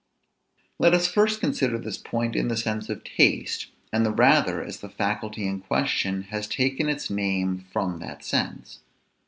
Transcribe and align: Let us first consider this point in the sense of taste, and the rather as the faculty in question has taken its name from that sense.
Let 0.79 0.95
us 0.95 1.05
first 1.07 1.39
consider 1.41 1.77
this 1.77 1.99
point 1.99 2.35
in 2.35 2.47
the 2.47 2.57
sense 2.57 2.89
of 2.89 3.03
taste, 3.03 3.67
and 3.93 4.03
the 4.03 4.09
rather 4.09 4.63
as 4.63 4.79
the 4.79 4.89
faculty 4.89 5.45
in 5.45 5.59
question 5.59 6.23
has 6.31 6.47
taken 6.47 6.89
its 6.89 7.11
name 7.11 7.67
from 7.71 7.99
that 7.99 8.23
sense. 8.23 8.79